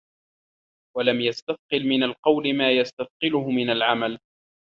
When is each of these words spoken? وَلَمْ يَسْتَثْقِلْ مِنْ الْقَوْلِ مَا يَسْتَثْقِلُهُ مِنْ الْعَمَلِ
وَلَمْ 0.97 1.21
يَسْتَثْقِلْ 1.21 1.87
مِنْ 1.89 2.03
الْقَوْلِ 2.03 2.57
مَا 2.57 2.71
يَسْتَثْقِلُهُ 2.71 3.51
مِنْ 3.51 3.69
الْعَمَلِ 3.69 4.19